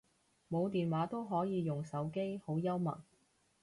[0.49, 2.99] 冇電話都可以用手機，好幽默